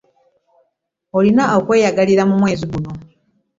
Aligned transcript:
Olina 1.17 1.43
okweyagalira 1.57 2.23
mu 2.29 2.35
mwezi 2.41 2.63
guno. 2.71 2.91